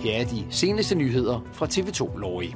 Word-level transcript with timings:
Her 0.00 0.20
er 0.20 0.24
de 0.24 0.46
seneste 0.50 0.94
nyheder 0.94 1.40
fra 1.52 1.66
TV2 1.66 2.18
Lorry. 2.18 2.48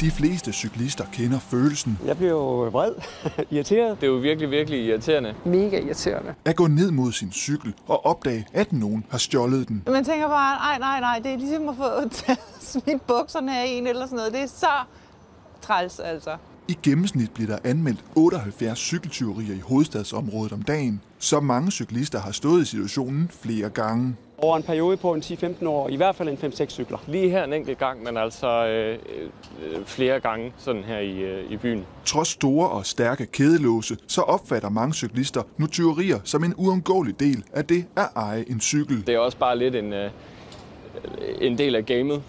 De 0.00 0.10
fleste 0.10 0.52
cyklister 0.52 1.04
kender 1.12 1.38
følelsen 1.38 1.98
Jeg 2.06 2.16
bliver 2.16 2.32
jo 2.32 2.68
vred, 2.68 2.94
irriteret. 3.50 4.00
Det 4.00 4.06
er 4.06 4.10
jo 4.10 4.16
virkelig, 4.18 4.50
virkelig 4.50 4.84
irriterende. 4.84 5.34
Mega 5.44 5.80
irriterende. 5.80 6.34
at 6.44 6.56
gå 6.56 6.66
ned 6.66 6.90
mod 6.90 7.12
sin 7.12 7.32
cykel 7.32 7.74
og 7.86 8.06
opdage, 8.06 8.46
at 8.52 8.72
nogen 8.72 9.04
har 9.10 9.18
stjålet 9.18 9.68
den. 9.68 9.82
Man 9.86 10.04
tænker 10.04 10.28
bare, 10.28 10.56
nej, 10.56 10.78
nej, 10.78 11.00
nej, 11.00 11.20
det 11.24 11.32
er 11.32 11.36
ligesom 11.38 11.68
at 11.68 11.76
få 11.76 11.84
smidt 12.72 13.06
bukserne 13.06 13.58
af 13.60 13.64
en 13.68 13.86
eller 13.86 14.06
sådan 14.06 14.16
noget. 14.16 14.32
Det 14.32 14.40
er 14.40 14.46
så 14.46 14.66
træls, 15.62 16.00
altså. 16.00 16.30
I 16.70 16.78
gennemsnit 16.82 17.30
bliver 17.30 17.48
der 17.48 17.70
anmeldt 17.70 18.04
78 18.14 18.78
cykeltyverier 18.78 19.54
i 19.54 19.58
hovedstadsområdet 19.58 20.52
om 20.52 20.62
dagen, 20.62 21.00
så 21.18 21.40
mange 21.40 21.70
cyklister 21.70 22.20
har 22.20 22.32
stået 22.32 22.62
i 22.62 22.64
situationen 22.64 23.30
flere 23.42 23.70
gange. 23.70 24.16
Over 24.38 24.56
en 24.56 24.62
periode 24.62 24.96
på 24.96 25.14
en 25.14 25.20
10-15 25.20 25.66
år, 25.66 25.88
i 25.88 25.96
hvert 25.96 26.16
fald 26.16 26.28
en 26.28 26.36
5-6 26.36 26.68
cykler. 26.68 26.98
Lige 27.06 27.30
her 27.30 27.44
en 27.44 27.52
enkelt 27.52 27.78
gang, 27.78 28.02
men 28.02 28.16
altså 28.16 28.66
øh, 28.66 28.98
øh, 29.62 29.84
flere 29.84 30.20
gange 30.20 30.52
sådan 30.56 30.84
her 30.84 30.98
i, 30.98 31.18
øh, 31.18 31.52
i 31.52 31.56
byen. 31.56 31.84
Trods 32.04 32.28
store 32.28 32.68
og 32.68 32.86
stærke 32.86 33.26
kædelåse, 33.26 33.96
så 34.06 34.20
opfatter 34.20 34.68
mange 34.68 34.94
cyklister 34.94 35.42
nu 35.56 35.66
tyverier 35.66 36.18
som 36.24 36.44
en 36.44 36.54
uundgåelig 36.56 37.20
del 37.20 37.44
af 37.52 37.64
det 37.64 37.84
at 37.96 38.08
eje 38.16 38.44
en 38.48 38.60
cykel. 38.60 39.06
Det 39.06 39.14
er 39.14 39.18
også 39.18 39.38
bare 39.38 39.58
lidt 39.58 39.74
en, 39.74 39.92
øh, 39.92 40.10
en 41.40 41.58
del 41.58 41.74
af 41.74 41.86
gamet 41.86 42.22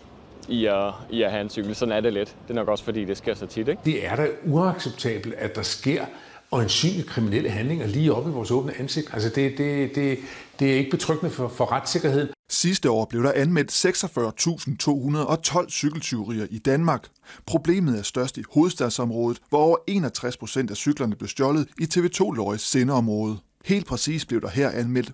i 0.49 0.65
at, 0.65 0.93
i 1.09 1.21
at 1.21 1.31
have 1.31 1.41
en 1.41 1.49
cykel. 1.49 1.75
Sådan 1.75 1.91
er 1.91 2.01
det 2.01 2.13
lidt. 2.13 2.35
Det 2.47 2.49
er 2.49 2.53
nok 2.53 2.67
også 2.67 2.83
fordi, 2.83 3.05
det 3.05 3.17
sker 3.17 3.33
så 3.33 3.45
tit, 3.45 3.67
ikke? 3.67 3.81
Det 3.85 4.07
er 4.07 4.15
da 4.15 4.27
uacceptabelt, 4.45 5.33
at 5.33 5.55
der 5.55 5.61
sker 5.61 6.05
øjensynlige 6.51 7.03
kriminelle 7.03 7.49
handlinger 7.49 7.87
lige 7.87 8.13
op 8.13 8.27
i 8.27 8.31
vores 8.31 8.51
åbne 8.51 8.79
ansigt. 8.79 9.09
Altså 9.13 9.29
det, 9.29 9.57
det, 9.57 9.95
det, 9.95 10.19
det 10.59 10.71
er 10.71 10.75
ikke 10.75 10.91
betryggende 10.91 11.31
for, 11.31 11.47
for 11.47 11.71
retssikkerheden. 11.71 12.27
Sidste 12.49 12.89
år 12.89 13.05
blev 13.05 13.23
der 13.23 13.31
anmeldt 13.35 13.71
46.212 15.65 15.69
cykeltyverier 15.69 16.47
i 16.49 16.57
Danmark. 16.57 17.07
Problemet 17.45 17.99
er 17.99 18.03
størst 18.03 18.37
i 18.37 18.43
hovedstadsområdet, 18.53 19.39
hvor 19.49 19.59
over 19.59 19.77
61 19.87 20.37
procent 20.37 20.71
af 20.71 20.77
cyklerne 20.77 21.15
blev 21.15 21.27
stjålet 21.27 21.67
i 21.79 21.83
TV2 21.83 22.35
Løjes 22.35 22.61
sendeområde. 22.61 23.37
Helt 23.65 23.85
præcis 23.87 24.25
blev 24.25 24.41
der 24.41 24.49
her 24.49 24.69
anmeldt 24.69 25.11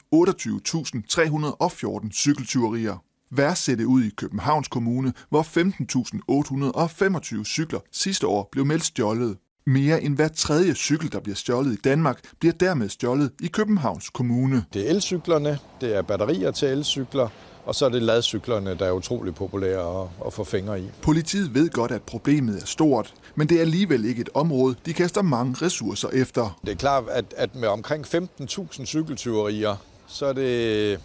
28.314 2.03 2.11
cykeltyverier. 2.11 3.03
Det 3.35 3.85
ud 3.85 4.03
i 4.03 4.09
Københavns 4.09 4.67
Kommune, 4.67 5.13
hvor 5.29 5.41
15.825 5.41 7.43
cykler 7.43 7.79
sidste 7.91 8.27
år 8.27 8.49
blev 8.51 8.65
meldt 8.65 8.85
stjålet. 8.85 9.37
Mere 9.67 10.03
end 10.03 10.15
hver 10.15 10.27
tredje 10.27 10.73
cykel, 10.73 11.11
der 11.11 11.19
bliver 11.19 11.35
stjålet 11.35 11.73
i 11.73 11.77
Danmark, 11.83 12.19
bliver 12.39 12.53
dermed 12.53 12.89
stjålet 12.89 13.31
i 13.43 13.47
Københavns 13.47 14.09
Kommune. 14.09 14.65
Det 14.73 14.85
er 14.85 14.89
elcyklerne, 14.89 15.59
det 15.81 15.95
er 15.95 16.01
batterier 16.01 16.51
til 16.51 16.67
elcykler, 16.67 17.29
og 17.65 17.75
så 17.75 17.85
er 17.85 17.89
det 17.89 18.01
ladcyklerne, 18.01 18.75
der 18.79 18.85
er 18.85 18.91
utrolig 18.91 19.35
populære 19.35 20.01
at, 20.01 20.07
at 20.25 20.33
få 20.33 20.43
fingre 20.43 20.81
i. 20.81 20.89
Politiet 21.01 21.53
ved 21.53 21.69
godt, 21.69 21.91
at 21.91 22.01
problemet 22.01 22.61
er 22.61 22.65
stort, 22.65 23.13
men 23.35 23.49
det 23.49 23.57
er 23.57 23.61
alligevel 23.61 24.05
ikke 24.05 24.21
et 24.21 24.29
område, 24.33 24.75
de 24.85 24.93
kaster 24.93 25.21
mange 25.21 25.65
ressourcer 25.65 26.09
efter. 26.09 26.59
Det 26.65 26.71
er 26.71 26.75
klart, 26.75 27.03
at, 27.09 27.25
at 27.37 27.55
med 27.55 27.67
omkring 27.67 28.05
15.000 28.05 28.85
cykeltyverier, 28.85 29.75
så 30.07 30.25
er 30.25 30.33
det, 30.33 30.99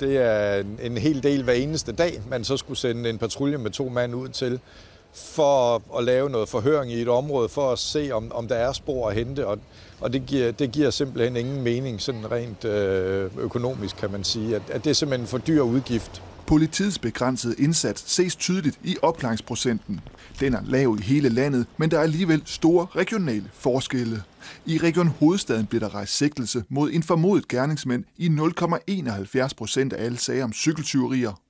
det 0.00 0.16
er 0.16 0.56
en, 0.56 0.78
en 0.82 0.98
hel 0.98 1.22
del 1.22 1.42
hver 1.42 1.52
eneste 1.52 1.92
dag, 1.92 2.20
man 2.28 2.44
så 2.44 2.56
skulle 2.56 2.78
sende 2.78 3.10
en 3.10 3.18
patrulje 3.18 3.58
med 3.58 3.70
to 3.70 3.88
mand 3.88 4.14
ud 4.14 4.28
til, 4.28 4.60
for 5.12 5.82
at, 5.98 6.04
lave 6.04 6.30
noget 6.30 6.48
forhøring 6.48 6.92
i 6.92 7.02
et 7.02 7.08
område, 7.08 7.48
for 7.48 7.72
at 7.72 7.78
se, 7.78 8.10
om, 8.12 8.32
om 8.34 8.48
der 8.48 8.54
er 8.54 8.72
spor 8.72 9.08
at 9.08 9.14
hente, 9.14 9.46
og, 9.46 9.58
og 10.00 10.12
det, 10.12 10.26
giver, 10.26 10.52
det 10.52 10.72
giver 10.72 10.90
simpelthen 10.90 11.36
ingen 11.36 11.62
mening, 11.62 12.00
sådan 12.00 12.32
rent 12.32 12.64
øh, 12.64 13.30
økonomisk 13.38 13.96
kan 13.96 14.10
man 14.12 14.24
sige, 14.24 14.56
at, 14.56 14.62
at 14.70 14.84
det 14.84 14.90
er 14.90 14.94
simpelthen 14.94 15.26
for 15.26 15.38
dyr 15.38 15.62
udgift. 15.62 16.22
Politiets 16.50 16.98
begrænsede 16.98 17.54
indsats 17.58 18.12
ses 18.12 18.36
tydeligt 18.36 18.80
i 18.84 18.96
opklaringsprocenten. 19.02 20.00
Den 20.40 20.54
er 20.54 20.62
lav 20.64 20.96
i 21.00 21.02
hele 21.02 21.28
landet, 21.28 21.66
men 21.76 21.90
der 21.90 21.98
er 21.98 22.02
alligevel 22.02 22.42
store 22.44 22.86
regionale 22.96 23.50
forskelle. 23.52 24.22
I 24.66 24.78
Region 24.78 25.06
Hovedstaden 25.06 25.66
bliver 25.66 25.80
der 25.80 25.94
rejst 25.94 26.16
sigtelse 26.16 26.64
mod 26.68 26.90
en 26.92 27.02
formodet 27.02 27.48
gerningsmænd 27.48 28.04
i 28.16 28.28
0,71 28.28 29.48
procent 29.56 29.92
af 29.92 30.04
alle 30.04 30.18
sager 30.18 30.44
om 30.44 30.52
cykeltyverier. 30.52 31.40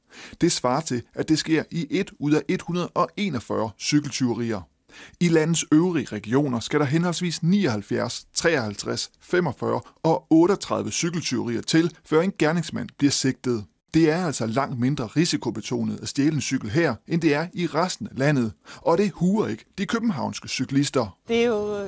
Det 0.40 0.52
svarer 0.52 0.80
til, 0.80 1.02
at 1.14 1.28
det 1.28 1.38
sker 1.38 1.62
i 1.70 1.86
1 1.90 2.10
ud 2.18 2.32
af 2.32 2.42
141 2.48 3.70
cykeltyverier. 3.78 4.60
I 5.20 5.28
landets 5.28 5.64
øvrige 5.72 6.06
regioner 6.12 6.60
skal 6.60 6.80
der 6.80 6.86
henholdsvis 6.86 7.42
79, 7.42 8.26
53, 8.34 9.10
45 9.20 9.80
og 10.02 10.26
38 10.30 10.90
cykeltyverier 10.90 11.62
til, 11.62 11.94
før 12.04 12.20
en 12.20 12.32
gerningsmand 12.38 12.88
bliver 12.98 13.10
sigtet. 13.10 13.64
Det 13.94 14.10
er 14.10 14.26
altså 14.26 14.46
langt 14.46 14.80
mindre 14.80 15.06
risikobetonet 15.06 16.00
at 16.02 16.08
stjæle 16.08 16.34
en 16.34 16.40
cykel 16.40 16.70
her, 16.70 16.94
end 17.08 17.20
det 17.20 17.34
er 17.34 17.46
i 17.52 17.66
resten 17.66 18.08
af 18.10 18.18
landet. 18.18 18.52
Og 18.76 18.98
det 18.98 19.10
huer 19.14 19.46
ikke 19.46 19.64
de 19.78 19.86
københavnske 19.86 20.48
cyklister. 20.48 21.16
Det 21.28 21.42
er 21.42 21.46
jo... 21.46 21.86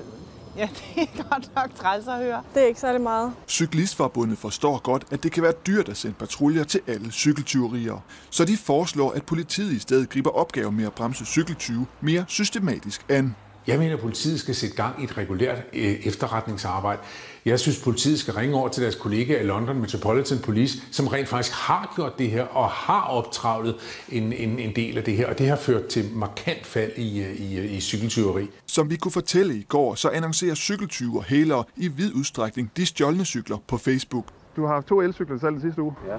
Ja, 0.56 0.68
det 0.94 1.02
er 1.02 1.22
godt 1.30 1.54
nok 1.54 1.74
træls 1.74 2.08
at 2.08 2.18
høre. 2.18 2.42
Det 2.54 2.62
er 2.62 2.66
ikke 2.66 2.80
særlig 2.80 3.00
meget. 3.00 3.32
Cyklistforbundet 3.48 4.38
forstår 4.38 4.78
godt, 4.78 5.04
at 5.10 5.22
det 5.22 5.32
kan 5.32 5.42
være 5.42 5.52
dyrt 5.66 5.88
at 5.88 5.96
sende 5.96 6.14
patruljer 6.14 6.64
til 6.64 6.80
alle 6.86 7.12
cykeltyverier. 7.12 8.04
Så 8.30 8.44
de 8.44 8.56
foreslår, 8.56 9.12
at 9.12 9.26
politiet 9.26 9.72
i 9.72 9.78
stedet 9.78 10.08
griber 10.10 10.30
opgaven 10.30 10.76
med 10.76 10.84
at 10.84 10.92
bremse 10.92 11.24
cykeltyve 11.24 11.86
mere 12.00 12.24
systematisk 12.28 13.04
an. 13.08 13.34
Jeg 13.66 13.78
mener, 13.78 13.94
at 13.94 14.00
politiet 14.00 14.40
skal 14.40 14.54
sætte 14.54 14.76
gang 14.76 15.00
i 15.00 15.04
et 15.04 15.18
regulært 15.18 15.58
øh, 15.72 16.06
efterretningsarbejde. 16.06 17.00
Jeg 17.44 17.60
synes, 17.60 17.78
at 17.78 17.84
politiet 17.84 18.18
skal 18.18 18.34
ringe 18.34 18.56
over 18.56 18.68
til 18.68 18.82
deres 18.82 18.94
kollegaer 18.94 19.40
i 19.40 19.44
London 19.44 19.80
Metropolitan 19.80 20.38
Police, 20.38 20.78
som 20.90 21.06
rent 21.06 21.28
faktisk 21.28 21.54
har 21.56 21.92
gjort 21.96 22.18
det 22.18 22.30
her 22.30 22.42
og 22.42 22.68
har 22.70 23.00
optravlet 23.02 23.76
en, 24.08 24.32
en, 24.32 24.58
en 24.58 24.76
del 24.76 24.98
af 24.98 25.04
det 25.04 25.16
her. 25.16 25.26
Og 25.26 25.38
det 25.38 25.48
har 25.48 25.56
ført 25.56 25.86
til 25.86 26.10
markant 26.14 26.66
fald 26.66 26.92
i, 26.96 27.22
i, 27.32 27.60
i 27.76 27.80
cykeltyveri. 27.80 28.48
Som 28.66 28.90
vi 28.90 28.96
kunne 28.96 29.12
fortælle 29.12 29.54
i 29.56 29.62
går, 29.62 29.94
så 29.94 30.08
annoncerer 30.08 30.54
cykeltyver 30.54 31.22
hælere 31.22 31.64
i 31.76 31.88
vid 31.88 32.12
udstrækning 32.14 32.70
de 32.76 32.86
stjålne 32.86 33.24
cykler 33.24 33.56
på 33.68 33.76
Facebook. 33.78 34.24
Du 34.56 34.66
har 34.66 34.74
haft 34.74 34.86
to 34.86 35.00
elcykler 35.00 35.36
til 35.36 35.40
salg 35.40 35.60
sidste 35.60 35.82
uge, 35.82 35.94
Ja, 36.08 36.16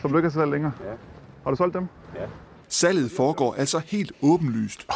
som 0.00 0.10
du 0.10 0.16
ikke 0.16 0.30
har 0.30 0.44
længere. 0.46 0.72
ja, 0.84 0.92
Har 1.44 1.50
du 1.50 1.56
solgt 1.56 1.74
dem? 1.74 1.86
ja. 2.14 2.26
Salget 2.68 3.10
foregår 3.10 3.54
altså 3.54 3.80
helt 3.86 4.12
åbenlyst. 4.22 4.86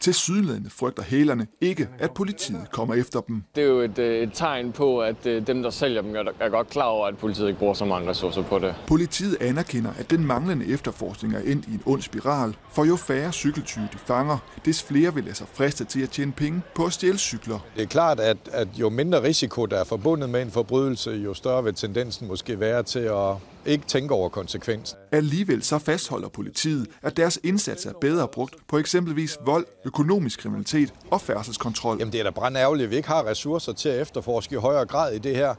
Til 0.00 0.14
sydlandet 0.14 0.72
frygter 0.72 1.02
hælerne 1.02 1.46
ikke, 1.60 1.88
at 1.98 2.10
politiet 2.10 2.70
kommer 2.70 2.94
efter 2.94 3.20
dem. 3.20 3.42
Det 3.54 3.64
er 3.64 3.68
jo 3.68 3.80
et, 3.80 3.98
øh, 3.98 4.22
et 4.22 4.30
tegn 4.34 4.72
på, 4.72 5.00
at 5.00 5.26
øh, 5.26 5.46
dem, 5.46 5.62
der 5.62 5.70
sælger 5.70 6.02
dem, 6.02 6.16
er, 6.16 6.24
er 6.40 6.48
godt 6.48 6.70
klar 6.70 6.84
over, 6.84 7.06
at 7.06 7.18
politiet 7.18 7.48
ikke 7.48 7.58
bruger 7.58 7.74
så 7.74 7.84
mange 7.84 8.10
ressourcer 8.10 8.42
på 8.42 8.58
det. 8.58 8.74
Politiet 8.86 9.36
anerkender, 9.40 9.90
at 9.98 10.10
den 10.10 10.26
manglende 10.26 10.66
efterforskning 10.66 11.34
er 11.34 11.40
endt 11.40 11.66
i 11.66 11.74
en 11.74 11.82
ond 11.86 12.02
spiral, 12.02 12.56
for 12.72 12.84
jo 12.84 12.96
færre 12.96 13.32
cykeltyve 13.32 13.88
de 13.92 13.98
fanger, 13.98 14.38
des 14.64 14.82
flere 14.82 15.14
vil 15.14 15.24
lade 15.24 15.34
sig 15.34 15.46
friste 15.54 15.84
til 15.84 16.02
at 16.02 16.10
tjene 16.10 16.32
penge 16.32 16.62
på 16.74 16.84
at 16.84 16.92
stjæle 16.92 17.18
cykler. 17.18 17.58
Det 17.76 17.82
er 17.82 17.86
klart, 17.86 18.20
at, 18.20 18.36
at 18.52 18.68
jo 18.76 18.88
mindre 18.88 19.22
risiko, 19.22 19.66
der 19.66 19.80
er 19.80 19.84
forbundet 19.84 20.30
med 20.30 20.42
en 20.42 20.50
forbrydelse, 20.50 21.10
jo 21.10 21.34
større 21.34 21.64
vil 21.64 21.74
tendensen 21.74 22.28
måske 22.28 22.60
være 22.60 22.82
til 22.82 22.98
at 22.98 23.36
ikke 23.66 23.86
tænke 23.86 24.14
over 24.14 24.28
konsekvensen. 24.28 24.98
Alligevel 25.12 25.62
så 25.62 25.78
fastholder 25.78 26.28
politiet, 26.28 26.86
at 27.02 27.16
deres 27.16 27.38
indsats 27.44 27.86
er 27.86 27.92
bedre 28.00 28.28
brugt 28.28 28.54
på 28.68 28.78
eksempelvis 28.78 29.38
vold, 29.46 29.66
økonomisk 29.84 30.40
kriminalitet 30.40 30.94
og 31.10 31.20
færdselskontrol. 31.20 31.96
Jamen 31.98 32.12
det 32.12 32.20
er 32.20 32.24
da 32.24 32.30
brandærgerligt, 32.30 32.84
at 32.84 32.90
vi 32.90 32.96
ikke 32.96 33.08
har 33.08 33.26
ressourcer 33.26 33.72
til 33.72 33.88
at 33.88 34.00
efterforske 34.00 34.54
i 34.54 34.58
højere 34.58 34.86
grad 34.86 35.12
i 35.12 35.18
det 35.18 35.36
her. 35.36 35.54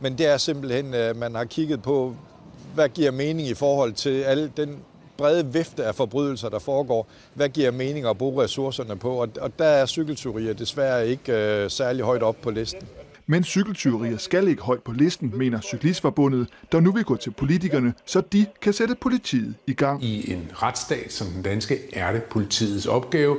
Men 0.00 0.18
det 0.18 0.26
er 0.26 0.36
simpelthen, 0.36 0.94
at 0.94 1.16
man 1.16 1.34
har 1.34 1.44
kigget 1.44 1.82
på, 1.82 2.16
hvad 2.74 2.88
giver 2.88 3.10
mening 3.10 3.48
i 3.48 3.54
forhold 3.54 3.92
til 3.92 4.22
al 4.22 4.52
den 4.56 4.78
brede 5.16 5.52
vifte 5.52 5.84
af 5.84 5.94
forbrydelser, 5.94 6.48
der 6.48 6.58
foregår. 6.58 7.08
Hvad 7.34 7.48
giver 7.48 7.70
mening 7.70 8.06
at 8.06 8.18
bruge 8.18 8.42
ressourcerne 8.44 8.96
på? 8.96 9.10
Og, 9.10 9.28
og 9.40 9.58
der 9.58 9.64
er 9.64 9.86
cykeltyverier 9.86 10.52
desværre 10.52 11.08
ikke 11.08 11.32
øh, 11.32 11.70
særlig 11.70 12.04
højt 12.04 12.22
op 12.22 12.36
på 12.42 12.50
listen. 12.50 12.88
Men 13.28 13.44
cykeltyverier 13.44 14.16
skal 14.16 14.48
ikke 14.48 14.62
højt 14.62 14.82
på 14.82 14.92
listen, 14.92 15.32
mener 15.34 15.60
Cyklistforbundet, 15.60 16.48
der 16.72 16.80
nu 16.80 16.92
vil 16.92 17.04
gå 17.04 17.16
til 17.16 17.30
politikerne, 17.30 17.94
så 18.06 18.20
de 18.20 18.46
kan 18.60 18.72
sætte 18.72 18.94
politiet 18.94 19.54
i 19.66 19.74
gang. 19.74 20.04
I 20.04 20.32
en 20.32 20.50
retsstat 20.54 21.12
som 21.12 21.26
den 21.26 21.42
danske 21.42 21.78
er 21.92 22.12
det 22.12 22.22
politiets 22.22 22.86
opgave, 22.86 23.38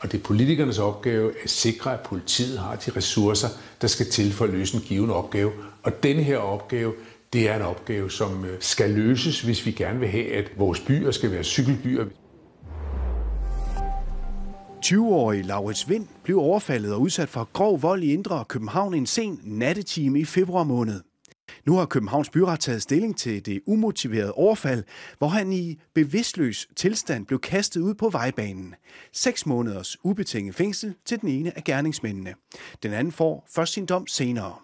og 0.00 0.12
det 0.12 0.18
er 0.18 0.22
politikernes 0.22 0.78
opgave 0.78 1.32
at 1.44 1.50
sikre, 1.50 1.92
at 1.92 2.00
politiet 2.00 2.58
har 2.58 2.76
de 2.76 2.90
ressourcer, 2.96 3.48
der 3.80 3.86
skal 3.86 4.06
til 4.06 4.32
for 4.32 4.44
at 4.44 4.50
løse 4.50 4.76
en 4.76 4.82
given 4.82 5.10
opgave. 5.10 5.52
Og 5.82 6.02
denne 6.02 6.22
her 6.22 6.36
opgave, 6.36 6.92
det 7.32 7.48
er 7.48 7.56
en 7.56 7.62
opgave, 7.62 8.10
som 8.10 8.44
øh, 8.44 8.56
skal 8.60 8.90
løses, 8.90 9.40
hvis 9.40 9.66
vi 9.66 9.70
gerne 9.70 10.00
vil 10.00 10.08
have, 10.08 10.32
at 10.32 10.50
vores 10.56 10.80
byer 10.80 11.10
skal 11.10 11.30
være 11.30 11.44
cykelbyer. 11.44 12.04
20-årige 14.86 15.42
Laurits 15.42 15.88
Vind 15.88 16.06
blev 16.22 16.38
overfaldet 16.38 16.94
og 16.94 17.00
udsat 17.00 17.28
for 17.28 17.48
grov 17.52 17.82
vold 17.82 18.02
i 18.02 18.12
Indre 18.12 18.44
København 18.48 18.94
en 18.94 19.06
sen 19.06 19.40
nattetime 19.44 20.20
i 20.20 20.24
februar 20.24 20.64
måned. 20.64 21.00
Nu 21.66 21.76
har 21.76 21.86
Københavns 21.86 22.30
Byret 22.30 22.60
taget 22.60 22.82
stilling 22.82 23.16
til 23.16 23.46
det 23.46 23.60
umotiverede 23.66 24.32
overfald, 24.32 24.84
hvor 25.18 25.28
han 25.28 25.52
i 25.52 25.80
bevidstløs 25.94 26.68
tilstand 26.76 27.26
blev 27.26 27.40
kastet 27.40 27.80
ud 27.80 27.94
på 27.94 28.08
vejbanen. 28.08 28.74
Seks 29.12 29.46
måneders 29.46 29.96
ubetinget 30.04 30.54
fængsel 30.54 30.94
til 31.04 31.20
den 31.20 31.28
ene 31.28 31.56
af 31.56 31.64
gerningsmændene. 31.64 32.34
Den 32.82 32.92
anden 32.92 33.12
får 33.12 33.46
først 33.54 33.72
sin 33.72 33.86
dom 33.86 34.06
senere. 34.06 34.54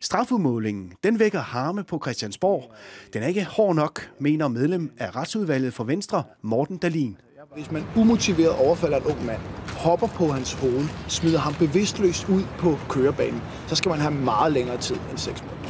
Strafudmålingen, 0.00 0.92
den 1.04 1.18
vækker 1.18 1.40
harme 1.40 1.84
på 1.84 2.00
Christiansborg. 2.04 2.72
Den 3.12 3.22
er 3.22 3.26
ikke 3.26 3.44
hård 3.44 3.74
nok, 3.74 4.10
mener 4.20 4.48
medlem 4.48 4.92
af 4.98 5.16
retsudvalget 5.16 5.74
for 5.74 5.84
Venstre, 5.84 6.22
Morten 6.42 6.78
Dalin. 6.78 7.16
Hvis 7.54 7.70
man 7.70 7.84
umotiveret 7.96 8.56
overfalder 8.66 8.96
en 8.96 9.04
ung 9.04 9.24
mand, 9.26 9.40
hopper 9.66 10.06
på 10.06 10.28
hans 10.28 10.52
hoved, 10.52 10.84
smider 11.08 11.38
ham 11.38 11.54
bevidstløst 11.54 12.28
ud 12.28 12.42
på 12.58 12.78
kørebanen, 12.88 13.42
så 13.66 13.74
skal 13.74 13.88
man 13.88 13.98
have 13.98 14.14
meget 14.14 14.52
længere 14.52 14.78
tid 14.78 14.96
end 15.10 15.18
6 15.18 15.42
måneder. 15.42 15.68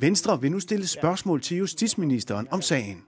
Venstre 0.00 0.40
vil 0.40 0.52
nu 0.52 0.60
stille 0.60 0.86
spørgsmål 0.86 1.40
til 1.40 1.56
justitsministeren 1.56 2.48
om 2.50 2.62
sagen. 2.62 3.02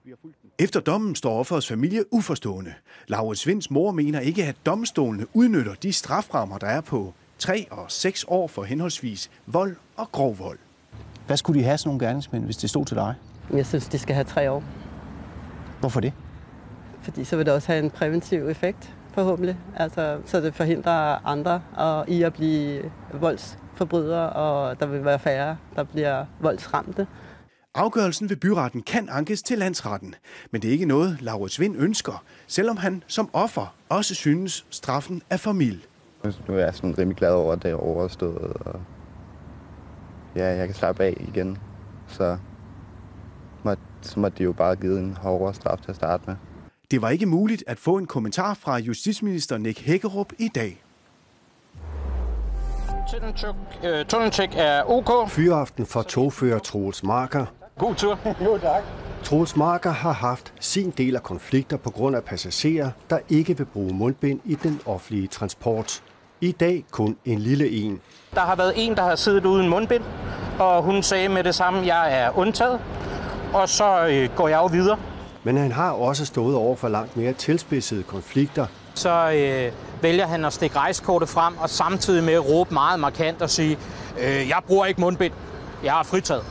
Efter 0.59 0.81
dommen 0.81 1.15
står 1.15 1.39
offerets 1.39 1.69
familie 1.69 2.15
uforstående. 2.15 2.75
Laurits 3.09 3.47
Vinds 3.47 3.71
mor 3.71 3.91
mener 3.91 4.21
ikke, 4.21 4.45
at 4.45 4.57
domstolene 4.67 5.27
udnytter 5.35 5.75
de 5.75 5.93
straframmer, 5.93 6.59
der 6.59 6.67
er 6.67 6.81
på 6.81 7.15
3 7.39 7.67
og 7.71 7.85
6 7.89 8.25
år 8.29 8.49
for 8.49 8.65
henholdsvis 8.65 9.31
vold 9.47 9.77
og 9.97 10.13
grov 10.13 10.39
vold. 10.39 10.59
Hvad 11.27 11.37
skulle 11.37 11.61
de 11.61 11.65
have 11.65 11.79
sådan 11.79 11.89
nogle 11.89 12.07
gerningsmænd, 12.07 12.45
hvis 12.45 12.57
det 12.57 12.71
stod 12.71 12.85
til 12.85 12.97
dig? 12.97 13.15
Jeg 13.53 13.67
synes, 13.67 13.89
de 13.89 13.99
skal 13.99 14.15
have 14.15 14.25
tre 14.25 14.51
år. 14.51 14.63
Hvorfor 15.81 16.01
det? 16.01 16.13
Fordi 17.07 17.25
så 17.25 17.37
vil 17.37 17.47
det 17.47 17.55
også 17.55 17.73
have 17.73 17.85
en 17.85 17.91
præventiv 17.91 18.49
effekt, 18.49 18.95
forhåbentlig. 19.15 19.57
Altså, 19.77 20.19
så 20.25 20.41
det 20.41 20.55
forhindrer 20.55 21.27
andre 21.27 21.63
og 21.77 22.09
i 22.09 22.23
at 22.23 22.33
blive 22.33 22.91
voldsforbrydere, 23.13 24.31
og 24.31 24.81
der 24.81 24.87
vil 24.87 25.05
være 25.05 25.19
færre, 25.19 25.57
der 25.77 25.85
bliver 25.85 26.25
voldsramte. 26.41 27.07
Afgørelsen 27.75 28.31
ved 28.31 28.37
byretten 28.37 28.83
kan 28.83 29.09
ankes 29.11 29.43
til 29.43 29.59
landsretten, 29.59 30.15
men 30.51 30.63
det 30.63 30.69
er 30.69 30.73
ikke 30.73 30.87
noget, 30.87 31.23
Laurits 31.23 31.61
Vind 31.61 31.77
ønsker, 31.79 32.25
selvom 32.47 32.77
han 32.77 33.03
som 33.07 33.31
offer 33.33 33.75
også 33.89 34.15
synes, 34.15 34.67
straffen 34.71 35.23
er 35.31 35.37
for 35.37 35.53
mild. 35.53 35.81
Nu 36.49 36.55
er 36.55 36.59
jeg 36.59 36.75
sådan 36.75 36.99
rimelig 36.99 37.17
glad 37.17 37.33
over, 37.33 37.53
at 37.53 37.63
det 37.63 37.71
er 37.71 37.75
overstået, 37.75 38.53
og 38.61 38.81
ja, 40.37 40.47
jeg 40.47 40.67
kan 40.67 40.75
slappe 40.75 41.05
af 41.05 41.17
igen. 41.29 41.59
Så 42.07 42.39
må, 43.63 43.75
så 44.03 44.21
må 44.21 44.29
de 44.29 44.43
jo 44.43 44.53
bare 44.53 44.77
give 44.77 44.99
en 44.99 45.17
hårdere 45.17 45.55
straf 45.55 45.79
til 45.79 45.91
at 45.91 45.97
starte 45.97 46.23
med. 46.27 46.37
Det 46.91 47.03
var 47.03 47.09
ikke 47.11 47.27
muligt 47.27 47.65
at 47.67 47.79
få 47.79 47.97
en 47.97 48.07
kommentar 48.07 48.55
fra 48.55 48.79
justitsminister 48.79 49.59
Nick 49.59 49.81
Hækkerup 49.81 50.33
i 50.39 50.49
dag. 50.49 50.83
Tunneltjek 54.09 54.51
er 54.57 54.91
ok. 54.91 55.31
Fyraften 55.31 55.87
for 55.87 56.03
togfører 56.03 56.59
Troels 56.59 57.03
Marker. 57.03 57.47
God 57.79 57.95
tur. 57.95 58.19
jo, 58.45 58.59
tak. 58.59 58.83
Troels 59.25 59.57
Marker 59.57 59.91
har 59.91 60.13
haft 60.13 60.53
sin 60.61 60.91
del 60.91 61.17
af 61.17 61.23
konflikter 61.23 61.77
på 61.77 61.91
grund 61.91 62.17
af 62.17 62.25
passagerer, 62.25 62.91
der 63.11 63.19
ikke 63.29 63.57
vil 63.59 63.65
bruge 63.65 63.95
mundbind 63.95 64.41
i 64.45 64.55
den 64.55 64.81
offentlige 64.87 65.27
transport. 65.27 66.03
I 66.41 66.53
dag 66.53 66.85
kun 66.91 67.17
en 67.25 67.39
lille 67.39 67.71
en. 67.71 68.01
Der 68.35 68.41
har 68.41 68.57
været 68.57 68.73
en, 68.77 68.95
der 68.95 69.03
har 69.03 69.17
siddet 69.17 69.45
uden 69.45 69.69
mundbind, 69.69 70.05
og 70.59 70.83
hun 70.83 71.03
sagde 71.03 71.29
med 71.29 71.45
det 71.45 71.55
samme, 71.55 71.81
at 71.81 71.87
jeg 71.87 72.23
er 72.23 72.39
undtaget, 72.39 72.81
og 73.55 73.69
så 73.69 74.07
øh, 74.07 74.37
går 74.37 74.49
jeg 74.49 74.57
jo 74.57 74.67
videre. 74.67 74.99
Men 75.47 75.57
han 75.57 75.73
har 75.73 75.91
også 75.91 76.25
stået 76.25 76.57
over 76.57 76.77
for 76.77 76.89
langt 76.89 77.17
mere 77.17 77.33
tilspidsede 77.33 78.03
konflikter. 78.03 78.67
Så 78.95 79.31
øh, 79.31 79.73
vælger 80.03 80.27
han 80.27 80.45
at 80.45 80.53
stikke 80.53 80.77
rejskortet 80.77 81.29
frem, 81.29 81.57
og 81.59 81.71
samtidig 81.71 82.25
med 82.25 82.33
at 82.33 82.51
råbe 82.51 82.75
meget 82.75 83.01
markant 83.01 83.43
og 83.43 83.51
sige, 83.51 83.79
øh, 84.21 84.49
jeg 84.49 84.59
bruger 84.67 84.87
ikke 84.87 85.01
mundbind, 85.01 85.33
jeg 85.85 86.01
er 86.01 86.03
fritaget. 86.03 86.45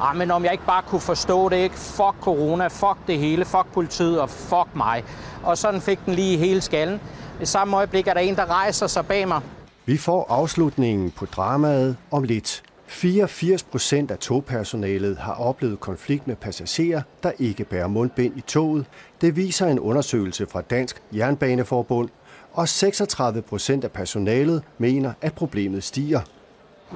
Ah, 0.00 0.16
men 0.16 0.30
om 0.30 0.44
jeg 0.44 0.52
ikke 0.52 0.66
bare 0.66 0.82
kunne 0.82 1.00
forstå 1.00 1.48
det, 1.48 1.56
ikke? 1.56 1.76
Fuck 1.76 2.14
corona, 2.20 2.66
fuck 2.66 2.96
det 3.06 3.18
hele, 3.18 3.44
fuck 3.44 3.66
politiet 3.72 4.20
og 4.20 4.30
fuck 4.30 4.68
mig. 4.74 5.04
Og 5.42 5.58
sådan 5.58 5.80
fik 5.80 5.98
den 6.06 6.14
lige 6.14 6.38
hele 6.38 6.60
skallen. 6.60 7.00
I 7.42 7.46
samme 7.46 7.76
øjeblik 7.76 8.06
er 8.06 8.14
der 8.14 8.20
en, 8.20 8.36
der 8.36 8.50
rejser 8.50 8.86
sig 8.86 9.06
bag 9.06 9.28
mig. 9.28 9.40
Vi 9.86 9.96
får 9.96 10.26
afslutningen 10.30 11.10
på 11.10 11.26
dramaet 11.26 11.96
om 12.10 12.22
lidt. 12.22 12.62
84 12.90 13.62
procent 13.62 14.10
af 14.10 14.18
togpersonalet 14.18 15.18
har 15.18 15.34
oplevet 15.34 15.80
konflikt 15.80 16.26
med 16.26 16.36
passagerer, 16.36 17.02
der 17.22 17.32
ikke 17.38 17.64
bærer 17.64 17.86
mundbind 17.86 18.38
i 18.38 18.40
toget. 18.40 18.86
Det 19.20 19.36
viser 19.36 19.66
en 19.66 19.78
undersøgelse 19.78 20.46
fra 20.46 20.60
Dansk 20.60 21.02
Jernbaneforbund. 21.12 22.08
Og 22.52 22.68
36 22.68 23.42
procent 23.42 23.84
af 23.84 23.92
personalet 23.92 24.62
mener, 24.78 25.12
at 25.20 25.34
problemet 25.34 25.84
stiger. 25.84 26.20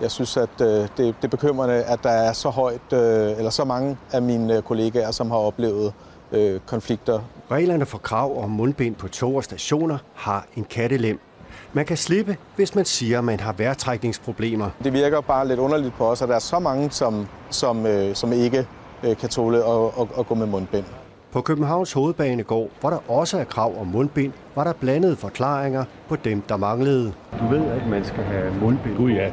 Jeg 0.02 0.10
synes, 0.10 0.36
at 0.36 0.60
øh, 0.60 0.66
det, 0.66 0.88
det 0.96 1.14
er 1.22 1.28
bekymrende, 1.28 1.74
at 1.74 1.98
der 2.02 2.10
er 2.10 2.32
så 2.32 2.48
højt, 2.48 2.92
øh, 2.92 3.38
eller 3.38 3.50
så 3.50 3.64
mange 3.64 3.96
af 4.12 4.22
mine 4.22 4.62
kollegaer, 4.62 5.10
som 5.10 5.30
har 5.30 5.38
oplevet 5.38 5.92
øh, 6.32 6.60
konflikter. 6.66 7.20
Reglerne 7.50 7.86
for 7.86 7.98
krav 7.98 8.44
om 8.44 8.50
mundbind 8.50 8.94
på 8.94 9.08
tog 9.08 9.34
og 9.34 9.44
stationer 9.44 9.98
har 10.14 10.46
en 10.56 10.64
kattelem. 10.64 11.20
Man 11.72 11.84
kan 11.84 11.96
slippe, 11.96 12.36
hvis 12.56 12.74
man 12.74 12.84
siger, 12.84 13.18
at 13.18 13.24
man 13.24 13.40
har 13.40 13.52
vejrtrækningsproblemer. 13.52 14.70
Det 14.84 14.92
virker 14.92 15.20
bare 15.20 15.48
lidt 15.48 15.60
underligt 15.60 15.94
på 15.94 16.06
os, 16.06 16.22
at 16.22 16.28
der 16.28 16.34
er 16.34 16.38
så 16.38 16.58
mange, 16.58 16.90
som, 16.90 17.26
som, 17.50 17.86
øh, 17.86 18.14
som 18.14 18.32
ikke 18.32 18.66
øh, 19.04 19.16
kan 19.16 19.28
tåle 19.28 19.58
at, 19.58 19.84
at, 20.00 20.06
at 20.18 20.26
gå 20.26 20.34
med 20.34 20.46
mundbind. 20.46 20.84
På 21.32 21.40
Københavns 21.40 21.92
Hovedbanegård, 21.92 22.68
hvor 22.80 22.90
der 22.90 23.10
også 23.10 23.38
er 23.38 23.44
krav 23.44 23.80
om 23.80 23.86
mundbind, 23.86 24.32
var 24.54 24.64
der 24.64 24.72
blandede 24.72 25.16
forklaringer 25.16 25.84
på 26.08 26.16
dem, 26.16 26.40
der 26.40 26.56
manglede. 26.56 27.12
Du 27.40 27.46
ved, 27.48 27.66
at 27.66 27.86
man 27.88 28.04
skal 28.04 28.24
have 28.24 28.54
mundbind. 28.60 28.96
Gud 28.96 29.10
ja. 29.10 29.32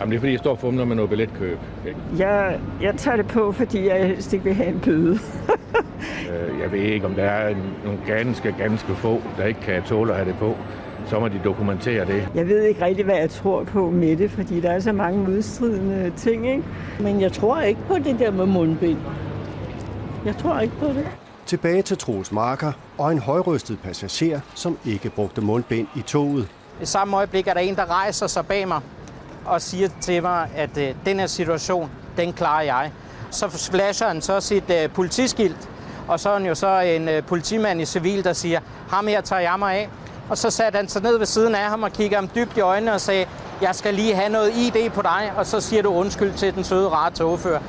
Jamen, 0.00 0.10
det 0.10 0.16
er 0.16 0.20
fordi, 0.20 0.32
jeg 0.32 0.38
står 0.38 0.50
og 0.50 0.58
fumler 0.58 0.84
med 0.84 0.96
noget 0.96 1.10
billetkøb. 1.10 1.58
Ikke? 1.86 1.98
Jeg, 2.18 2.60
jeg 2.82 2.94
tager 2.96 3.16
det 3.16 3.26
på, 3.26 3.52
fordi 3.52 3.88
jeg 3.88 4.06
helst 4.06 4.32
ikke 4.32 4.44
vil 4.44 4.54
have 4.54 4.68
en 4.68 4.80
bøde. 4.80 5.18
øh, 6.30 6.60
jeg 6.62 6.72
ved 6.72 6.78
ikke, 6.78 7.06
om 7.06 7.14
der 7.14 7.22
er 7.24 7.54
nogle 7.84 7.98
ganske, 8.06 8.54
ganske 8.58 8.94
få, 8.94 9.22
der 9.38 9.44
ikke 9.44 9.60
kan 9.60 9.82
tåle 9.82 10.10
at 10.12 10.16
have 10.16 10.28
det 10.28 10.38
på. 10.38 10.56
Så 11.06 11.20
må 11.20 11.28
de 11.28 11.40
dokumentere 11.44 12.06
det. 12.06 12.28
Jeg 12.34 12.48
ved 12.48 12.62
ikke 12.62 12.84
rigtig, 12.84 13.04
hvad 13.04 13.16
jeg 13.16 13.30
tror 13.30 13.64
på 13.64 13.90
med 13.90 14.16
det, 14.16 14.30
fordi 14.30 14.60
der 14.60 14.70
er 14.70 14.80
så 14.80 14.92
mange 14.92 15.18
modstridende 15.30 16.12
ting, 16.16 16.48
ikke? 16.48 16.62
Men 17.00 17.20
jeg 17.20 17.32
tror 17.32 17.60
ikke 17.60 17.80
på 17.88 17.94
det 17.98 18.18
der 18.18 18.30
med 18.30 18.46
mundbind. 18.46 18.98
Jeg 20.24 20.36
tror 20.36 20.60
ikke 20.60 20.74
på 20.78 20.86
det. 20.86 21.06
Tilbage 21.46 21.82
til 21.82 21.98
Troels 21.98 22.32
Marker 22.32 22.72
og 22.98 23.12
en 23.12 23.18
højrystet 23.18 23.78
passager, 23.84 24.40
som 24.54 24.78
ikke 24.84 25.10
brugte 25.10 25.40
mundbind 25.40 25.86
i 25.96 26.00
toget. 26.00 26.48
I 26.82 26.86
samme 26.86 27.16
øjeblik 27.16 27.48
er 27.48 27.54
der 27.54 27.60
en, 27.60 27.76
der 27.76 27.90
rejser 27.90 28.26
sig 28.26 28.46
bag 28.46 28.68
mig 28.68 28.80
og 29.44 29.62
siger 29.62 29.88
til 30.00 30.22
mig, 30.22 30.48
at 30.56 30.78
øh, 30.78 30.94
den 31.06 31.20
her 31.20 31.26
situation, 31.26 31.90
den 32.16 32.32
klarer 32.32 32.62
jeg. 32.62 32.90
Så 33.30 33.68
flasher 33.70 34.08
han 34.08 34.20
så 34.20 34.40
sit 34.40 34.70
øh, 34.70 34.90
politiskilt, 34.90 35.68
og 36.08 36.20
så 36.20 36.28
er 36.28 36.32
han 36.32 36.46
jo 36.46 36.54
så 36.54 36.80
en 36.80 37.08
øh, 37.08 37.22
politimand 37.22 37.80
i 37.80 37.84
civil, 37.84 38.24
der 38.24 38.32
siger, 38.32 38.60
ham 38.88 39.06
her 39.06 39.20
tager 39.20 39.40
jeg 39.40 39.54
mig 39.58 39.74
af. 39.76 39.88
Og 40.30 40.38
så 40.38 40.50
satte 40.50 40.76
han 40.76 40.88
sig 40.88 41.02
ned 41.02 41.18
ved 41.18 41.26
siden 41.26 41.54
af 41.54 41.70
ham 41.70 41.82
og 41.82 41.92
kiggede 41.92 42.14
ham 42.14 42.28
dybt 42.34 42.56
i 42.56 42.60
øjnene 42.60 42.92
og 42.92 43.00
sagde, 43.00 43.26
jeg 43.60 43.74
skal 43.74 43.94
lige 43.94 44.14
have 44.14 44.28
noget 44.28 44.56
ID 44.56 44.90
på 44.90 45.02
dig, 45.02 45.32
og 45.36 45.46
så 45.46 45.60
siger 45.60 45.82
du 45.82 45.88
undskyld 45.88 46.32
til 46.34 46.54
den 46.54 46.64
søde 46.64 46.88
rare 46.88 47.10
togfører. 47.10 47.62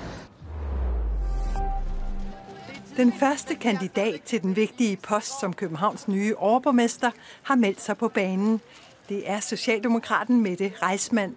Den 2.97 3.13
første 3.13 3.55
kandidat 3.55 4.21
til 4.25 4.41
den 4.41 4.55
vigtige 4.55 4.97
post 4.97 5.39
som 5.39 5.53
Københavns 5.53 6.07
nye 6.07 6.35
overborgmester 6.37 7.11
har 7.43 7.55
meldt 7.55 7.81
sig 7.81 7.97
på 7.97 8.07
banen. 8.07 8.61
Det 9.09 9.29
er 9.29 9.39
Socialdemokraten 9.39 10.41
Mette 10.41 10.71
Reismand. 10.81 11.35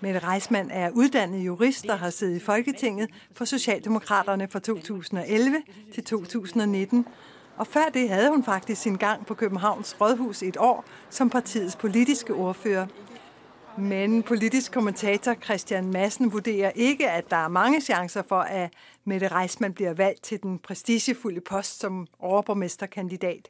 Mette 0.00 0.18
Reismand 0.18 0.70
er 0.72 0.90
uddannet 0.90 1.46
jurist 1.46 1.86
og 1.86 1.98
har 1.98 2.10
siddet 2.10 2.36
i 2.36 2.40
Folketinget 2.40 3.10
for 3.32 3.44
Socialdemokraterne 3.44 4.48
fra 4.48 4.58
2011 4.58 5.56
til 5.94 6.04
2019. 6.04 7.06
Og 7.58 7.66
før 7.66 7.84
det 7.94 8.08
havde 8.08 8.30
hun 8.30 8.44
faktisk 8.44 8.82
sin 8.82 8.96
gang 8.96 9.26
på 9.26 9.34
Københavns 9.34 9.96
Rådhus 10.00 10.42
et 10.42 10.56
år 10.56 10.84
som 11.10 11.30
partiets 11.30 11.76
politiske 11.76 12.34
ordfører. 12.34 12.86
Men 13.78 14.22
politisk 14.22 14.72
kommentator 14.72 15.34
Christian 15.44 15.90
Madsen 15.90 16.32
vurderer 16.32 16.70
ikke, 16.74 17.10
at 17.10 17.30
der 17.30 17.36
er 17.36 17.48
mange 17.48 17.80
chancer 17.80 18.22
for, 18.28 18.40
at 18.40 18.70
Mette 19.04 19.28
Reisman 19.28 19.72
bliver 19.72 19.94
valgt 19.94 20.22
til 20.22 20.42
den 20.42 20.58
prestigefulde 20.58 21.40
post 21.40 21.80
som 21.80 22.06
overborgmesterkandidat. 22.20 23.48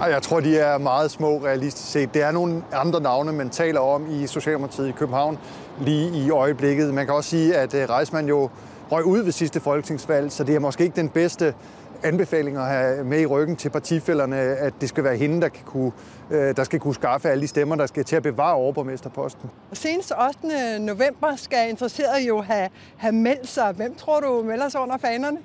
Jeg 0.00 0.22
tror, 0.22 0.40
de 0.40 0.58
er 0.58 0.78
meget 0.78 1.10
små 1.10 1.44
realistisk 1.44 1.92
set. 1.92 2.14
Det 2.14 2.22
er 2.22 2.30
nogle 2.30 2.62
andre 2.72 3.00
navne, 3.00 3.32
man 3.32 3.50
taler 3.50 3.80
om 3.80 4.10
i 4.10 4.26
Socialdemokratiet 4.26 4.88
i 4.88 4.92
København 4.92 5.38
lige 5.80 6.26
i 6.26 6.30
øjeblikket. 6.30 6.94
Man 6.94 7.06
kan 7.06 7.14
også 7.14 7.30
sige, 7.30 7.56
at 7.56 7.74
øh, 7.74 7.88
Reisman 7.90 8.28
jo 8.28 8.50
røg 8.92 9.04
ud 9.04 9.18
ved 9.18 9.32
sidste 9.32 9.60
folketingsvalg, 9.60 10.32
så 10.32 10.44
det 10.44 10.54
er 10.54 10.58
måske 10.58 10.84
ikke 10.84 10.96
den 10.96 11.08
bedste 11.08 11.54
anbefalinger 12.02 12.60
at 12.60 12.68
have 12.68 13.04
med 13.04 13.20
i 13.20 13.26
ryggen 13.26 13.56
til 13.56 13.68
partifælderne, 13.68 14.36
at 14.36 14.74
det 14.80 14.88
skal 14.88 15.04
være 15.04 15.16
hende, 15.16 15.40
der, 15.40 15.48
kan 15.48 15.64
kunne, 15.64 15.92
der 16.30 16.64
skal 16.64 16.80
kunne 16.80 16.94
skaffe 16.94 17.30
alle 17.30 17.42
de 17.42 17.48
stemmer, 17.48 17.76
der 17.76 17.86
skal 17.86 18.04
til 18.04 18.16
at 18.16 18.22
bevare 18.22 18.54
overborgmesterposten. 18.54 19.50
Senest 19.72 20.12
8. 20.44 20.78
november 20.78 21.36
skal 21.36 21.70
interesserede 21.70 22.26
jo 22.28 22.40
have, 22.40 22.68
have 22.96 23.12
meldt 23.12 23.48
sig. 23.48 23.72
Hvem 23.72 23.94
tror 23.94 24.20
du 24.20 24.42
melder 24.42 24.68
sig 24.68 24.80
under 24.80 24.98
fanerne? 24.98 25.38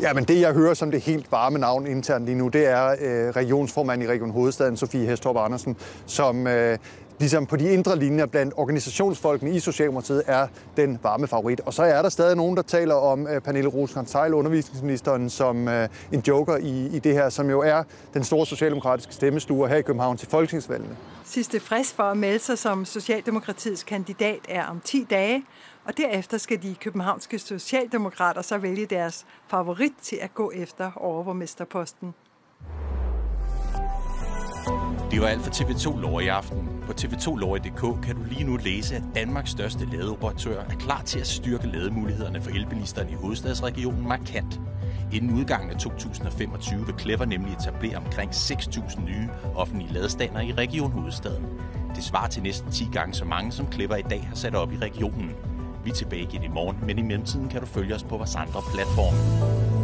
Ja, 0.00 0.12
men 0.12 0.24
det 0.24 0.40
jeg 0.40 0.52
hører 0.52 0.74
som 0.74 0.90
det 0.90 1.00
helt 1.00 1.32
varme 1.32 1.58
navn 1.58 1.86
internt 1.86 2.24
lige 2.24 2.38
nu, 2.38 2.48
det 2.48 2.66
er 2.66 2.88
øh, 2.88 3.30
regionsformand 3.30 4.02
i 4.02 4.06
Region 4.06 4.30
Hovedstaden, 4.30 4.76
Sofie 4.76 5.06
Hestrup 5.06 5.36
Andersen, 5.36 5.76
som 6.06 6.46
øh, 6.46 6.78
ligesom 7.18 7.46
på 7.46 7.56
de 7.56 7.72
indre 7.72 7.98
linjer 7.98 8.26
blandt 8.26 8.54
organisationsfolkene 8.56 9.50
i 9.50 9.60
Socialdemokratiet 9.60 10.22
er 10.26 10.46
den 10.76 10.98
varme 11.02 11.26
favorit. 11.26 11.60
Og 11.60 11.74
så 11.74 11.82
er 11.82 12.02
der 12.02 12.08
stadig 12.08 12.36
nogen, 12.36 12.56
der 12.56 12.62
taler 12.62 12.94
om 12.94 13.22
uh, 13.22 13.38
Pernille 13.44 13.68
rosenkrantz 13.68 14.14
undervisningsministeren, 14.14 15.30
som 15.30 15.66
uh, 15.66 15.72
en 16.12 16.22
joker 16.28 16.56
i, 16.56 16.86
i 16.86 16.98
det 16.98 17.14
her, 17.14 17.28
som 17.28 17.50
jo 17.50 17.60
er 17.60 17.82
den 18.14 18.24
store 18.24 18.46
socialdemokratiske 18.46 19.14
stemmesluger 19.14 19.68
her 19.68 19.76
i 19.76 19.82
København 19.82 20.16
til 20.16 20.28
folketingsvalgene. 20.28 20.96
Sidste 21.24 21.60
frist 21.60 21.96
for 21.96 22.02
at 22.02 22.16
melde 22.16 22.38
sig 22.38 22.58
som 22.58 22.84
Socialdemokratiets 22.84 23.82
kandidat 23.82 24.40
er 24.48 24.66
om 24.66 24.80
10 24.84 25.06
dage, 25.10 25.44
og 25.84 25.96
derefter 25.96 26.38
skal 26.38 26.62
de 26.62 26.74
københavnske 26.80 27.38
socialdemokrater 27.38 28.42
så 28.42 28.58
vælge 28.58 28.86
deres 28.86 29.26
favorit 29.50 29.92
til 30.02 30.18
at 30.22 30.34
gå 30.34 30.52
efter 30.54 30.90
overborgmesterposten. 30.96 32.14
Det 35.10 35.20
var 35.20 35.26
alt 35.26 35.42
for 35.42 35.50
TV2 35.50 36.00
Lov 36.00 36.22
i 36.22 36.26
aften. 36.26 36.77
På 36.88 36.94
tv2lorry.dk 36.94 38.02
kan 38.02 38.16
du 38.16 38.22
lige 38.22 38.44
nu 38.44 38.56
læse, 38.56 38.96
at 38.96 39.02
Danmarks 39.14 39.50
største 39.50 39.86
ladeoperatør 39.92 40.60
er 40.60 40.74
klar 40.74 41.02
til 41.02 41.18
at 41.18 41.26
styrke 41.26 41.66
lademulighederne 41.66 42.42
for 42.42 42.50
elbilisterne 42.50 43.10
i 43.10 43.14
hovedstadsregionen 43.14 44.08
markant. 44.08 44.60
Inden 45.12 45.38
udgangen 45.38 45.70
af 45.70 45.76
2025 45.76 46.86
vil 46.86 46.94
Clever 46.98 47.24
nemlig 47.24 47.52
etablere 47.52 47.96
omkring 47.96 48.30
6.000 48.30 49.00
nye 49.00 49.28
offentlige 49.54 49.92
ladestander 49.92 50.40
i 50.40 50.52
Region 50.52 50.90
Hovedstaden. 50.90 51.46
Det 51.96 52.04
svarer 52.04 52.28
til 52.28 52.42
næsten 52.42 52.70
10 52.70 52.88
gange 52.92 53.14
så 53.14 53.24
mange, 53.24 53.52
som 53.52 53.72
Clever 53.72 53.96
i 53.96 54.02
dag 54.02 54.26
har 54.28 54.36
sat 54.36 54.54
op 54.54 54.72
i 54.72 54.76
regionen. 54.76 55.30
Vi 55.84 55.90
er 55.90 55.94
tilbage 55.94 56.22
igen 56.22 56.42
i 56.42 56.48
morgen, 56.48 56.76
men 56.86 56.98
i 56.98 57.02
mellemtiden 57.02 57.48
kan 57.48 57.60
du 57.60 57.66
følge 57.66 57.94
os 57.94 58.04
på 58.04 58.16
vores 58.16 58.34
andre 58.34 58.62
platforme. 58.74 59.77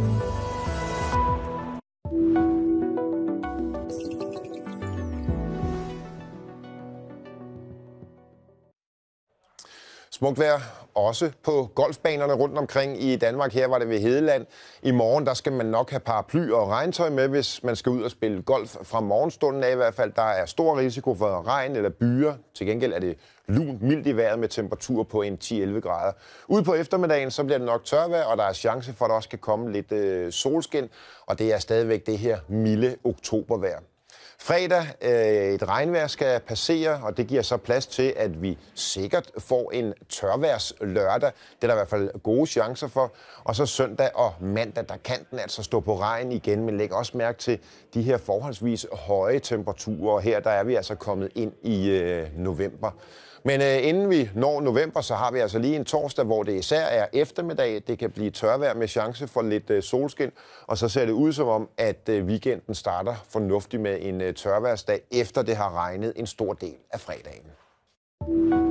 Smukt 10.15 10.39
vejr 10.39 10.59
også 10.93 11.31
på 11.43 11.69
golfbanerne 11.75 12.33
rundt 12.33 12.57
omkring 12.57 13.03
i 13.03 13.15
Danmark. 13.15 13.53
Her 13.53 13.67
var 13.67 13.79
det 13.79 13.89
ved 13.89 13.99
Hedeland. 13.99 14.45
I 14.83 14.91
morgen 14.91 15.25
der 15.25 15.33
skal 15.33 15.53
man 15.53 15.65
nok 15.65 15.89
have 15.89 15.99
paraply 15.99 16.49
og 16.49 16.69
regntøj 16.69 17.09
med, 17.09 17.27
hvis 17.27 17.63
man 17.63 17.75
skal 17.75 17.89
ud 17.91 18.03
og 18.03 18.11
spille 18.11 18.41
golf 18.41 18.75
fra 18.83 18.99
morgenstunden 18.99 19.63
af 19.63 19.71
i 19.71 19.75
hvert 19.75 19.93
fald. 19.93 20.11
Der 20.15 20.21
er 20.21 20.45
stor 20.45 20.77
risiko 20.77 21.15
for 21.15 21.47
regn 21.47 21.75
eller 21.75 21.89
byer. 21.89 22.33
Til 22.53 22.67
gengæld 22.67 22.93
er 22.93 22.99
det 22.99 23.17
lunt 23.47 23.81
mildt 23.81 24.07
i 24.07 24.17
vejret 24.17 24.39
med 24.39 24.49
temperatur 24.49 25.03
på 25.03 25.21
en 25.21 25.37
10-11 25.43 25.79
grader. 25.79 26.13
Ude 26.47 26.63
på 26.63 26.73
eftermiddagen 26.73 27.31
så 27.31 27.43
bliver 27.43 27.57
det 27.57 27.65
nok 27.65 27.85
tørvejr, 27.85 28.23
og 28.23 28.37
der 28.37 28.43
er 28.43 28.53
chance 28.53 28.93
for, 28.93 29.05
at 29.05 29.09
der 29.09 29.15
også 29.15 29.29
kan 29.29 29.39
komme 29.39 29.71
lidt 29.71 29.91
øh, 29.91 30.31
solskin. 30.31 30.89
Og 31.25 31.39
det 31.39 31.53
er 31.53 31.59
stadigvæk 31.59 32.05
det 32.05 32.17
her 32.17 32.39
milde 32.47 32.95
oktobervejr. 33.03 33.79
Fredag 34.39 34.87
øh, 35.01 35.53
et 35.53 35.67
regnvejr 35.67 36.07
skal 36.07 36.39
passere, 36.39 36.99
og 37.03 37.17
det 37.17 37.27
giver 37.27 37.41
så 37.41 37.57
plads 37.57 37.87
til, 37.87 38.13
at 38.17 38.41
vi 38.41 38.57
sikkert 38.75 39.31
får 39.37 39.71
en 39.71 39.93
tørværs 40.09 40.73
lørdag. 40.81 41.31
Det 41.61 41.63
er 41.63 41.67
der 41.67 41.73
i 41.73 41.77
hvert 41.77 41.89
fald 41.89 42.21
gode 42.23 42.47
chancer 42.47 42.87
for. 42.87 43.11
Og 43.43 43.55
så 43.55 43.65
søndag 43.65 44.09
og 44.15 44.33
mandag, 44.39 44.85
der 44.89 44.97
kan 45.03 45.25
den 45.31 45.39
altså 45.39 45.63
stå 45.63 45.79
på 45.79 45.99
regn 45.99 46.31
igen, 46.31 46.65
men 46.65 46.77
læg 46.77 46.93
også 46.93 47.17
mærke 47.17 47.37
til 47.37 47.59
de 47.93 48.01
her 48.01 48.17
forholdsvis 48.17 48.85
høje 48.91 49.39
temperaturer. 49.39 50.19
Her 50.19 50.39
der 50.39 50.51
er 50.51 50.63
vi 50.63 50.75
altså 50.75 50.95
kommet 50.95 51.31
ind 51.35 51.53
i 51.63 51.89
øh, 51.89 52.27
november. 52.37 52.91
Men 53.45 53.61
øh, 53.61 53.87
inden 53.87 54.09
vi 54.09 54.29
når 54.35 54.61
november, 54.61 55.01
så 55.01 55.15
har 55.15 55.31
vi 55.31 55.39
altså 55.39 55.59
lige 55.59 55.75
en 55.75 55.85
torsdag, 55.85 56.25
hvor 56.25 56.43
det 56.43 56.53
især 56.53 56.85
er 56.85 57.07
eftermiddag. 57.13 57.83
Det 57.87 57.99
kan 57.99 58.11
blive 58.11 58.31
tørvejr 58.31 58.73
med 58.73 58.87
chance 58.87 59.27
for 59.27 59.41
lidt 59.41 59.69
øh, 59.69 59.83
solskin. 59.83 60.31
Og 60.67 60.77
så 60.77 60.89
ser 60.89 61.05
det 61.05 61.11
ud 61.11 61.33
som 61.33 61.47
om, 61.47 61.69
at 61.77 62.09
øh, 62.09 62.25
weekenden 62.25 62.75
starter 62.75 63.15
fornuftigt 63.29 63.81
med 63.81 63.97
en 64.01 64.21
øh, 64.21 64.33
tørværsdag, 64.33 65.01
efter 65.11 65.41
det 65.41 65.55
har 65.55 65.75
regnet 65.75 66.13
en 66.15 66.27
stor 66.27 66.53
del 66.53 66.75
af 66.91 66.99
fredagen. 66.99 68.64